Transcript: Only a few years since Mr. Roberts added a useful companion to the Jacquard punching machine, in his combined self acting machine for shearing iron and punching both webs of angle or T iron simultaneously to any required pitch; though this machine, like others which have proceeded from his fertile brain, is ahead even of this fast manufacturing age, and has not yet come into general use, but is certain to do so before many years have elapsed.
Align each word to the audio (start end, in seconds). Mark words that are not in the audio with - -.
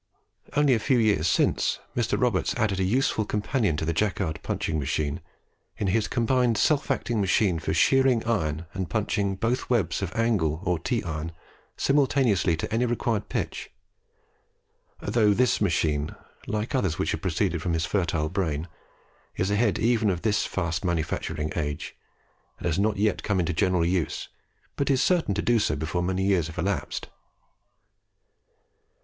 Only 0.57 0.73
a 0.73 0.79
few 0.79 0.97
years 0.97 1.27
since 1.27 1.77
Mr. 1.95 2.19
Roberts 2.19 2.55
added 2.55 2.79
a 2.79 2.83
useful 2.83 3.23
companion 3.23 3.77
to 3.77 3.85
the 3.85 3.93
Jacquard 3.93 4.41
punching 4.41 4.79
machine, 4.79 5.21
in 5.77 5.85
his 5.85 6.07
combined 6.07 6.57
self 6.57 6.89
acting 6.89 7.21
machine 7.21 7.59
for 7.59 7.71
shearing 7.71 8.25
iron 8.25 8.65
and 8.73 8.89
punching 8.89 9.35
both 9.35 9.69
webs 9.69 10.01
of 10.01 10.11
angle 10.15 10.59
or 10.63 10.79
T 10.79 11.03
iron 11.03 11.33
simultaneously 11.77 12.57
to 12.57 12.73
any 12.73 12.87
required 12.87 13.29
pitch; 13.29 13.69
though 15.01 15.35
this 15.35 15.61
machine, 15.61 16.15
like 16.47 16.73
others 16.73 16.97
which 16.97 17.11
have 17.11 17.21
proceeded 17.21 17.61
from 17.61 17.73
his 17.73 17.85
fertile 17.85 18.27
brain, 18.27 18.67
is 19.35 19.51
ahead 19.51 19.77
even 19.77 20.09
of 20.09 20.23
this 20.23 20.47
fast 20.47 20.83
manufacturing 20.83 21.53
age, 21.55 21.95
and 22.57 22.65
has 22.65 22.79
not 22.79 22.97
yet 22.97 23.21
come 23.21 23.39
into 23.39 23.53
general 23.53 23.85
use, 23.85 24.29
but 24.75 24.89
is 24.89 24.99
certain 24.99 25.35
to 25.35 25.43
do 25.43 25.59
so 25.59 25.75
before 25.75 26.01
many 26.01 26.23
years 26.25 26.47
have 26.47 26.57
elapsed. 26.57 27.07